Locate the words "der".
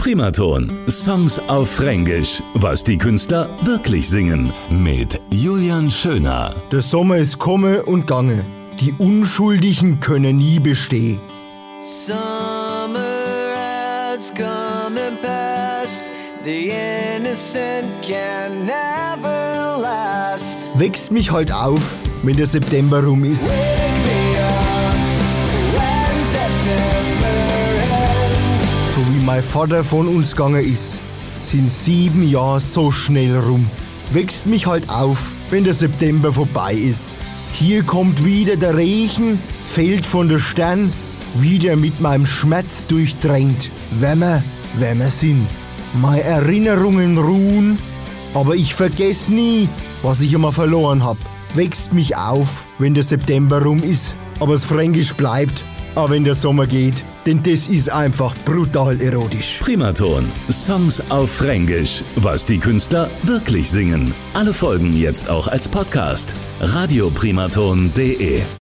6.72-6.80, 22.38-22.46, 35.62-35.72, 38.56-38.76, 40.28-40.40, 52.94-53.04, 56.24-56.34